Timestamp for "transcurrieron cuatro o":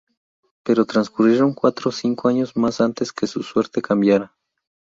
0.87-1.93